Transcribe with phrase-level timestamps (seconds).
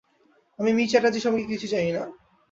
[0.59, 2.03] আমি মি চ্যাটার্জি সম্পর্কে কিছুই জানি না।